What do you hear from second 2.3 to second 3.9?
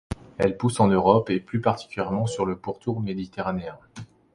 le pourtour méditerranéen.